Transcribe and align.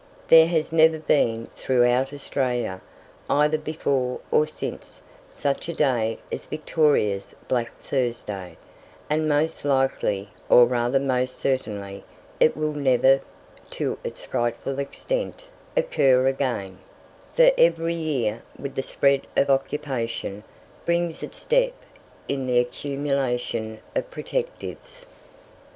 There 0.29 0.47
has 0.47 0.71
never 0.71 0.97
been, 0.97 1.47
throughout 1.55 2.11
Australia, 2.11 2.81
either 3.29 3.59
before 3.59 4.19
or 4.31 4.47
since, 4.47 5.03
such 5.29 5.69
a 5.69 5.75
day 5.75 6.17
as 6.31 6.45
Victoria's 6.45 7.35
Black 7.47 7.71
Thursday, 7.81 8.57
and 9.11 9.29
most 9.29 9.63
likely, 9.63 10.29
or 10.49 10.65
rather 10.65 10.99
most 10.99 11.35
certainly, 11.37 12.03
it 12.39 12.57
will 12.57 12.73
never, 12.73 13.21
to 13.77 13.99
its 14.03 14.25
frightful 14.25 14.79
extent, 14.79 15.43
occur 15.77 16.25
again; 16.25 16.79
for 17.35 17.51
every 17.55 17.93
year, 17.93 18.41
with 18.57 18.73
the 18.73 18.81
spread 18.81 19.27
of 19.37 19.51
occupation, 19.51 20.43
brings 20.83 21.21
its 21.21 21.37
step 21.37 21.73
in 22.27 22.47
the 22.47 22.57
accumulation 22.57 23.77
of 23.95 24.09
protectives. 24.09 25.05